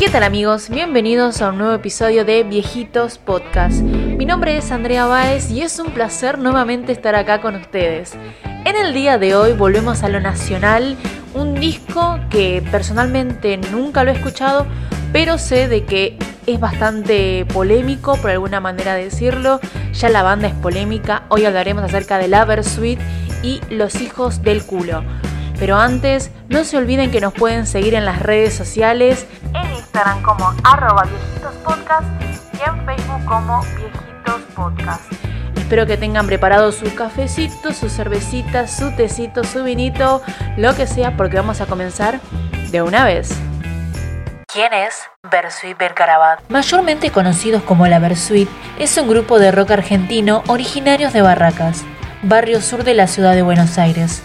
[0.00, 0.70] ¿Qué tal amigos?
[0.70, 3.82] Bienvenidos a un nuevo episodio de Viejitos Podcast.
[3.82, 8.14] Mi nombre es Andrea Báez y es un placer nuevamente estar acá con ustedes.
[8.64, 10.96] En el día de hoy volvemos a lo nacional,
[11.34, 14.66] un disco que personalmente nunca lo he escuchado,
[15.12, 19.60] pero sé de que es bastante polémico, por alguna manera de decirlo.
[19.92, 21.24] Ya la banda es polémica.
[21.28, 22.98] Hoy hablaremos acerca de la Versuit
[23.42, 25.04] y Los Hijos del Culo.
[25.60, 29.26] Pero antes, no se olviden que nos pueden seguir en las redes sociales,
[29.90, 32.06] Instagram como arroba viejitospodcast
[32.54, 35.12] y en Facebook como viejitospodcast.
[35.56, 40.22] Espero que tengan preparado su cafecito, su cervecita, su tecito, su vinito,
[40.56, 42.20] lo que sea, porque vamos a comenzar
[42.70, 43.36] de una vez.
[44.46, 44.94] ¿Quién es
[45.28, 46.48] Versuit Vergarabat?
[46.48, 48.48] Mayormente conocidos como la Versuit,
[48.78, 51.82] es un grupo de rock argentino originarios de Barracas,
[52.22, 54.22] barrio sur de la ciudad de Buenos Aires.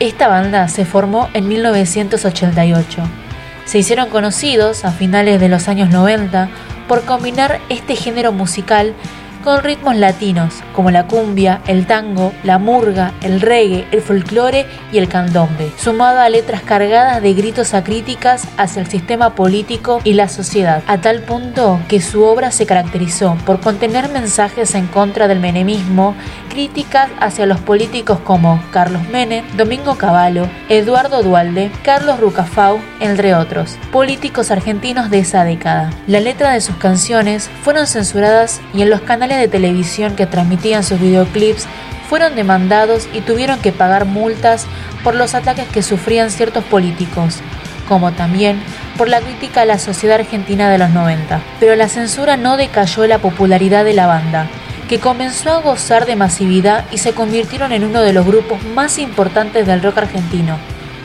[0.00, 3.21] Esta banda se formó en 1988.
[3.64, 6.48] Se hicieron conocidos a finales de los años 90
[6.88, 8.94] por combinar este género musical
[9.42, 14.98] con ritmos latinos como la cumbia, el tango, la murga, el reggae, el folclore y
[14.98, 20.14] el candombe, sumado a letras cargadas de gritos a críticas hacia el sistema político y
[20.14, 25.28] la sociedad, a tal punto que su obra se caracterizó por contener mensajes en contra
[25.28, 26.14] del menemismo,
[26.52, 33.78] críticas hacia los políticos como Carlos Menem, Domingo Cavallo, Eduardo Dualde, Carlos Rucafau, entre otros,
[33.90, 35.90] políticos argentinos de esa década.
[36.06, 40.84] La letra de sus canciones fueron censuradas y en los canales de televisión que transmitían
[40.84, 41.66] sus videoclips
[42.10, 44.66] fueron demandados y tuvieron que pagar multas
[45.02, 47.38] por los ataques que sufrían ciertos políticos,
[47.88, 48.60] como también
[48.98, 51.40] por la crítica a la sociedad argentina de los 90.
[51.58, 54.46] Pero la censura no decayó la popularidad de la banda,
[54.92, 58.98] que comenzó a gozar de masividad y se convirtieron en uno de los grupos más
[58.98, 60.58] importantes del rock argentino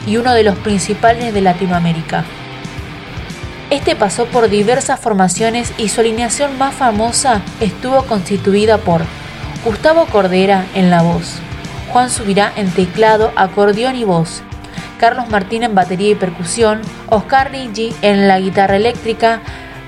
[0.05, 2.25] y uno de los principales de Latinoamérica.
[3.69, 9.03] Este pasó por diversas formaciones y su alineación más famosa estuvo constituida por
[9.63, 11.35] Gustavo Cordera en la voz,
[11.93, 14.41] Juan Subirá en teclado, acordeón y voz,
[14.99, 19.39] Carlos Martín en batería y percusión, Oscar Rigi en la guitarra eléctrica,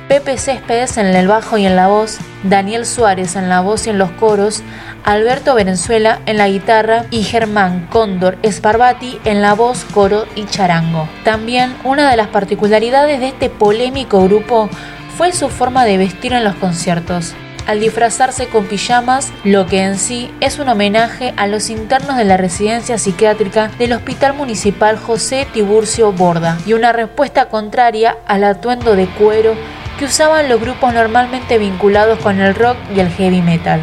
[0.09, 3.91] Pepe Céspedes en el bajo y en la voz, Daniel Suárez en la voz y
[3.91, 4.63] en los coros,
[5.03, 11.07] Alberto Venezuela en la guitarra y Germán Cóndor Esbarbati en la voz, coro y charango.
[11.23, 14.67] También una de las particularidades de este polémico grupo
[15.15, 17.35] fue su forma de vestir en los conciertos
[17.67, 22.23] al disfrazarse con pijamas, lo que en sí es un homenaje a los internos de
[22.23, 28.95] la residencia psiquiátrica del Hospital Municipal José Tiburcio Borda y una respuesta contraria al atuendo
[28.95, 29.53] de cuero
[29.99, 33.81] que usaban los grupos normalmente vinculados con el rock y el heavy metal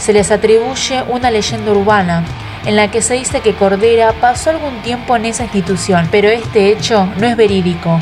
[0.00, 2.24] se les atribuye una leyenda urbana
[2.64, 6.70] en la que se dice que Cordera pasó algún tiempo en esa institución, pero este
[6.70, 8.00] hecho no es verídico.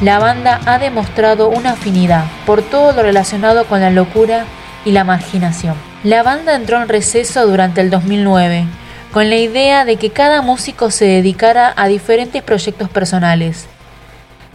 [0.00, 4.44] La banda ha demostrado una afinidad por todo lo relacionado con la locura
[4.84, 5.74] y la marginación.
[6.02, 8.64] La banda entró en receso durante el 2009,
[9.12, 13.68] con la idea de que cada músico se dedicara a diferentes proyectos personales.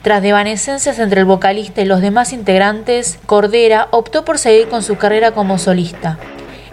[0.01, 4.97] Tras devanecencias entre el vocalista y los demás integrantes, Cordera optó por seguir con su
[4.97, 6.17] carrera como solista.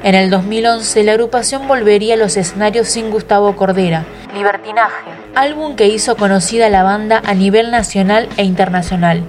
[0.03, 5.89] En el 2011 la agrupación volvería a los escenarios sin Gustavo Cordera, Libertinaje, álbum que
[5.89, 9.23] hizo conocida a la banda a nivel nacional e internacional,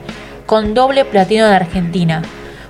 [0.45, 2.21] con doble platino de Argentina.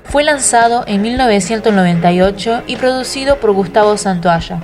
[0.06, 4.62] Fue lanzado en 1998 y producido por Gustavo Santoalla.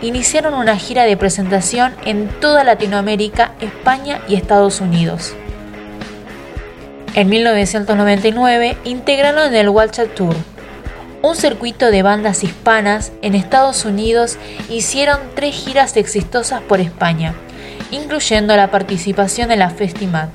[0.00, 5.34] Iniciaron una gira de presentación en toda Latinoamérica, España y Estados Unidos.
[7.14, 10.36] En 1999 integraron el Walcha Tour,
[11.20, 14.38] un circuito de bandas hispanas en Estados Unidos
[14.68, 17.34] hicieron tres giras exitosas por España,
[17.90, 20.30] incluyendo la participación en la Festimat.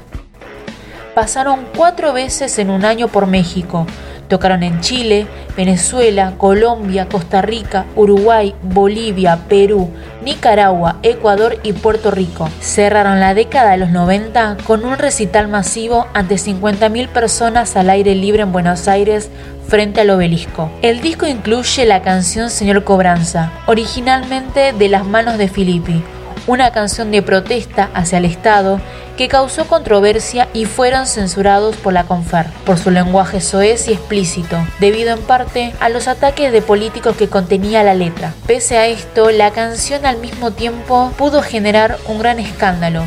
[1.15, 3.87] Pasaron cuatro veces en un año por México,
[4.33, 9.91] Tocaron en Chile, Venezuela, Colombia, Costa Rica, Uruguay, Bolivia, Perú,
[10.24, 12.50] Nicaragua, Ecuador y Puerto Rico.
[12.59, 18.15] Cerraron la década de los 90 con un recital masivo ante 50.000 personas al aire
[18.15, 19.30] libre en Buenos Aires
[19.68, 20.71] frente al obelisco.
[20.81, 26.01] El disco incluye la canción Señor Cobranza, originalmente de las manos de Filippi,
[26.47, 28.79] una canción de protesta hacia el Estado
[29.17, 34.57] que causó controversia y fueron censurados por la Confer por su lenguaje soez y explícito,
[34.79, 38.33] debido en parte a los ataques de políticos que contenía la letra.
[38.47, 43.05] Pese a esto, la canción al mismo tiempo pudo generar un gran escándalo,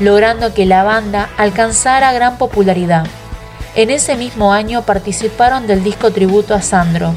[0.00, 3.06] logrando que la banda alcanzara gran popularidad.
[3.76, 7.14] En ese mismo año participaron del disco tributo a Sandro,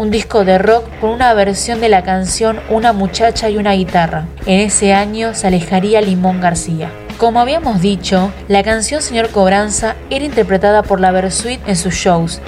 [0.00, 4.24] un disco de rock con una versión de la canción Una muchacha y una guitarra.
[4.46, 6.90] En ese año se alejaría Limón García.
[7.18, 12.40] Como habíamos dicho, la canción Señor Cobranza era interpretada por la Versuit en sus shows,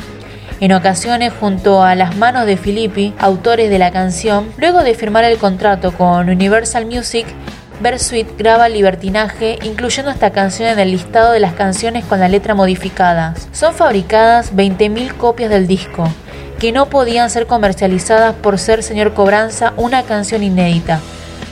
[0.61, 4.51] en ocasiones junto a las manos de Filippi, autores de la canción.
[4.57, 7.27] Luego de firmar el contrato con Universal Music,
[7.83, 12.55] Versuit graba Libertinaje, incluyendo esta canción en el listado de las canciones con la letra
[12.55, 13.35] modificada.
[13.53, 16.09] Son fabricadas 20.000 copias del disco,
[16.63, 21.01] que no podían ser comercializadas por ser Señor Cobranza una canción inédita,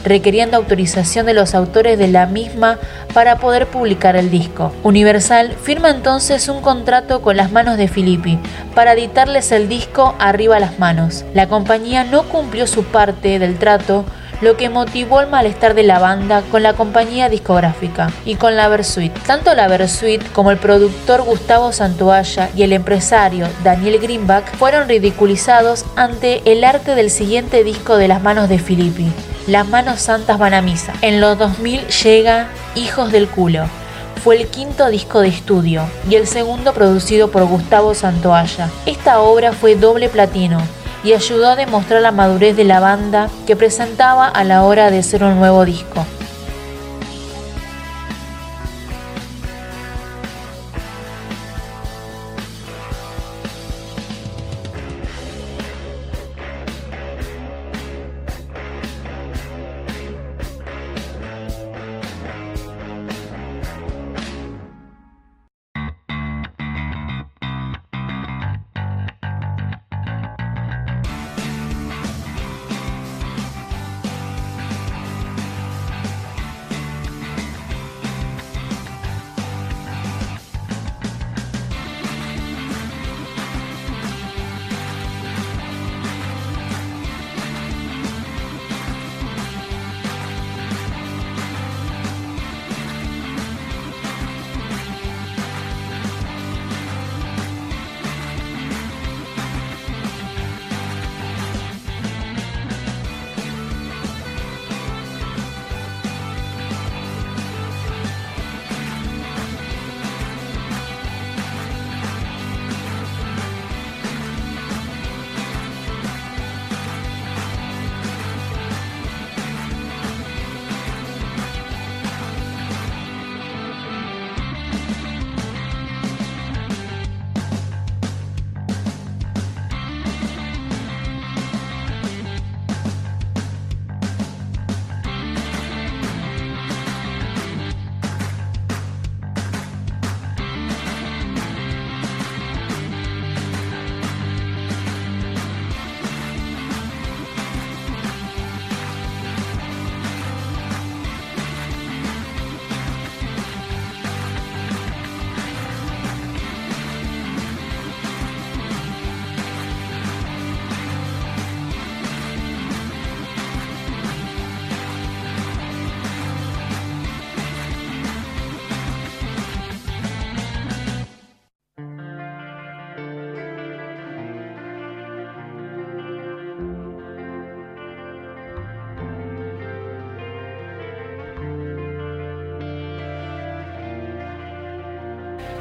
[0.05, 2.79] requiriendo autorización de los autores de la misma
[3.13, 4.73] para poder publicar el disco.
[4.85, 8.39] Universal firma entonces un contrato con las manos de Filippi
[8.77, 11.25] para editarles el disco Arriba las manos.
[11.35, 14.05] La compañía no cumplió su parte del trato
[14.41, 18.69] lo que motivó el malestar de la banda con la compañía discográfica y con la
[18.69, 19.13] Versuit.
[19.27, 25.85] Tanto la Versuit como el productor Gustavo Santoalla y el empresario Daniel Greenback fueron ridiculizados
[25.97, 29.13] ante el arte del siguiente disco de las manos de Filippi,
[29.47, 30.93] Las manos santas van a misa.
[31.03, 33.65] En los 2000 llega Hijos del culo.
[34.23, 38.69] Fue el quinto disco de estudio y el segundo producido por Gustavo Santoalla.
[38.85, 40.61] Esta obra fue doble platino
[41.03, 44.99] y ayudó a demostrar la madurez de la banda que presentaba a la hora de
[44.99, 46.05] hacer un nuevo disco.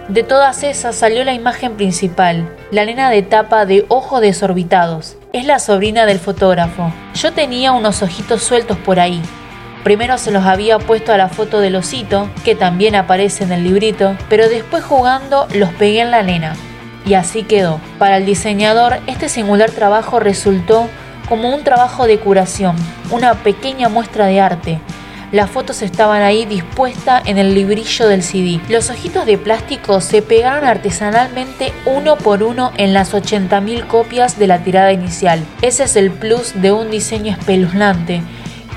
[0.10, 5.16] De todas esas salió la imagen principal, la nena de tapa de ojos desorbitados.
[5.34, 6.92] Es la sobrina del fotógrafo.
[7.14, 9.22] Yo tenía unos ojitos sueltos por ahí.
[9.84, 13.64] Primero se los había puesto a la foto del osito, que también aparece en el
[13.64, 16.56] librito, pero después jugando los pegué en la nena.
[17.06, 17.80] Y así quedó.
[18.00, 20.90] Para el diseñador, este singular trabajo resultó
[21.28, 22.76] como un trabajo de curación,
[23.12, 24.80] una pequeña muestra de arte,
[25.32, 28.60] las fotos estaban ahí dispuestas en el librillo del CD.
[28.70, 34.48] Los ojitos de plástico se pegaron artesanalmente uno por uno en las 80.000 copias de
[34.48, 35.44] la tirada inicial.
[35.62, 38.22] Ese es el plus de un diseño espeluznante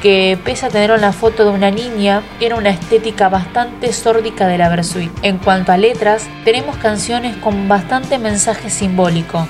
[0.03, 4.59] que pese a tener una foto de una niña, era una estética bastante sórdica de
[4.59, 5.13] la Versuit.
[5.23, 9.47] En cuanto a letras, tenemos canciones con bastante mensaje simbólico.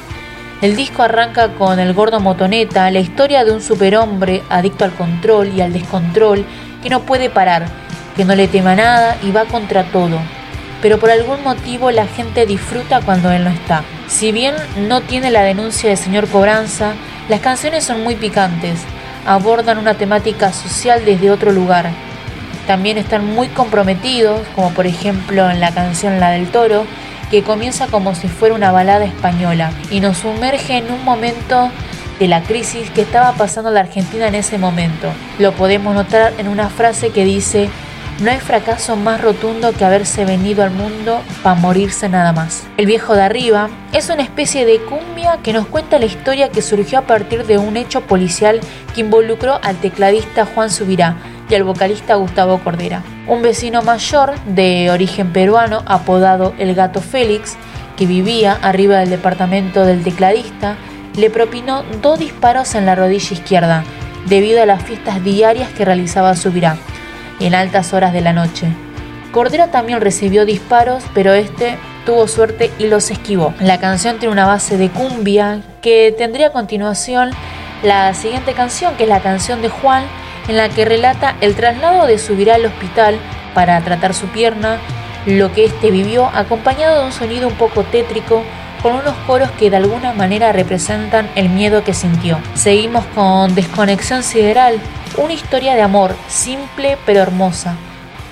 [0.61, 5.49] El disco arranca con El Gordo Motoneta, la historia de un superhombre adicto al control
[5.57, 6.45] y al descontrol
[6.83, 7.67] que no puede parar,
[8.17, 10.19] que no le tema nada y va contra todo.
[10.83, 13.85] Pero por algún motivo la gente disfruta cuando él no está.
[14.09, 14.55] Si bien
[14.89, 16.95] no tiene la denuncia del señor Cobranza,
[17.29, 18.81] las canciones son muy picantes,
[19.25, 21.91] abordan una temática social desde otro lugar.
[22.67, 26.85] También están muy comprometidos, como por ejemplo en la canción La del Toro,
[27.31, 31.71] que comienza como si fuera una balada española y nos sumerge en un momento
[32.23, 35.09] de la crisis que estaba pasando la Argentina en ese momento.
[35.41, 37.69] Lo podemos notar en una frase que dice,
[38.21, 42.63] no hay fracaso más rotundo que haberse venido al mundo para morirse nada más.
[42.77, 46.63] El viejo de arriba es una especie de cumbia que nos cuenta la historia que
[46.63, 48.61] surgió a partir de un hecho policial
[48.95, 51.17] que involucró al tecladista Juan Subirá
[51.51, 53.03] y al vocalista Gustavo Cordera.
[53.27, 57.57] Un vecino mayor de origen peruano apodado El Gato Félix,
[57.97, 60.77] que vivía arriba del departamento del tecladista,
[61.17, 63.85] le propinó dos disparos en la rodilla izquierda
[64.27, 66.77] debido a las fiestas diarias que realizaba Subirá
[67.41, 68.69] en altas horas de la noche.
[69.33, 73.55] Cordera también recibió disparos, pero este tuvo suerte y los esquivó.
[73.61, 77.31] La canción tiene una base de cumbia que tendría a continuación
[77.83, 80.05] la siguiente canción, que es la canción de Juan,
[80.49, 83.19] en la que relata el traslado de Subirá al hospital
[83.55, 84.79] para tratar su pierna,
[85.27, 88.43] lo que éste vivió, acompañado de un sonido un poco tétrico,
[88.83, 92.39] con unos coros que de alguna manera representan el miedo que sintió.
[92.55, 94.81] Seguimos con Desconexión Sideral,
[95.17, 97.77] una historia de amor, simple pero hermosa.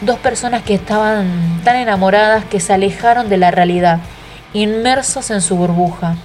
[0.01, 4.01] Dos personas que estaban tan enamoradas que se alejaron de la realidad,
[4.53, 6.17] inmersos en su burbuja.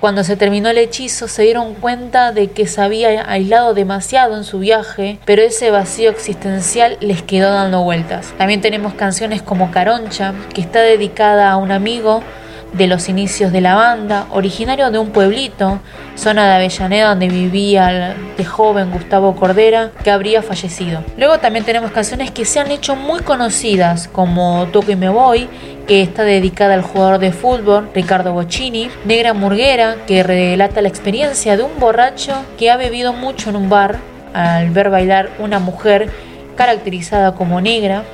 [0.00, 4.42] Cuando se terminó el hechizo se dieron cuenta de que se había aislado demasiado en
[4.42, 8.32] su viaje, pero ese vacío existencial les quedó dando vueltas.
[8.38, 12.22] También tenemos canciones como Caroncha, que está dedicada a un amigo
[12.72, 15.80] de los inicios de la banda, originario de un pueblito,
[16.14, 21.04] zona de Avellaneda donde vivía de joven Gustavo Cordera, que habría fallecido.
[21.16, 25.48] Luego también tenemos canciones que se han hecho muy conocidas, como Toco y me voy,
[25.86, 31.56] que está dedicada al jugador de fútbol Ricardo Bocchini, Negra Murguera, que relata la experiencia
[31.56, 33.98] de un borracho que ha bebido mucho en un bar
[34.32, 36.10] al ver bailar una mujer
[36.56, 38.04] caracterizada como negra,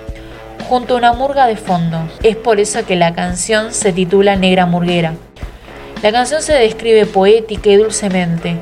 [0.68, 1.98] junto a una murga de fondo.
[2.22, 5.14] Es por eso que la canción se titula Negra Murguera.
[6.02, 8.56] La canción se describe poética y dulcemente,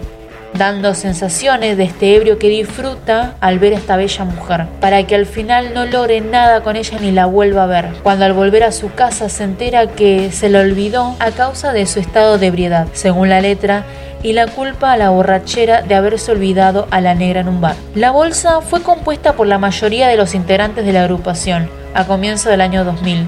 [0.54, 5.16] dando sensaciones de este ebrio que disfruta al ver a esta bella mujer, para que
[5.16, 8.62] al final no logre nada con ella ni la vuelva a ver, cuando al volver
[8.62, 12.46] a su casa se entera que se la olvidó a causa de su estado de
[12.46, 13.84] ebriedad, según la letra,
[14.22, 17.76] y la culpa a la borrachera de haberse olvidado a la negra en un bar.
[17.94, 22.48] La bolsa fue compuesta por la mayoría de los integrantes de la agrupación, a comienzo
[22.50, 23.26] del año 2000,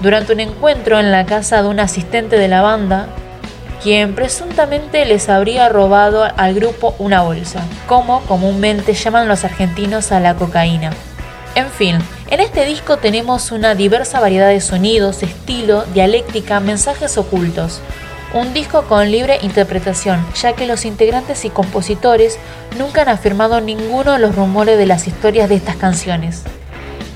[0.00, 3.08] durante un encuentro en la casa de un asistente de la banda,
[3.82, 10.20] quien presuntamente les habría robado al grupo una bolsa, como comúnmente llaman los argentinos a
[10.20, 10.90] la cocaína.
[11.54, 11.98] En fin,
[12.28, 17.80] en este disco tenemos una diversa variedad de sonidos, estilo, dialéctica, mensajes ocultos.
[18.34, 22.38] Un disco con libre interpretación, ya que los integrantes y compositores
[22.76, 26.42] nunca han afirmado ninguno de los rumores de las historias de estas canciones.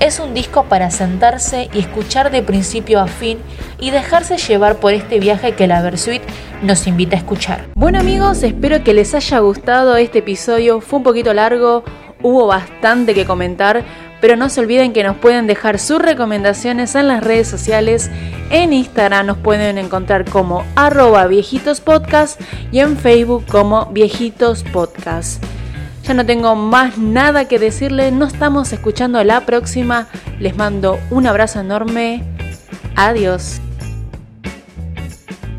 [0.01, 3.37] Es un disco para sentarse y escuchar de principio a fin
[3.79, 6.23] y dejarse llevar por este viaje que la Versuit
[6.63, 7.67] nos invita a escuchar.
[7.75, 10.81] Bueno amigos, espero que les haya gustado este episodio.
[10.81, 11.83] Fue un poquito largo,
[12.23, 13.83] hubo bastante que comentar,
[14.21, 18.09] pero no se olviden que nos pueden dejar sus recomendaciones en las redes sociales.
[18.49, 22.41] En Instagram nos pueden encontrar como arroba viejitospodcast
[22.71, 25.60] y en Facebook como viejitospodcast.
[26.03, 28.11] Ya no tengo más nada que decirles.
[28.11, 30.07] Nos estamos escuchando la próxima.
[30.39, 32.23] Les mando un abrazo enorme.
[32.95, 33.61] Adiós.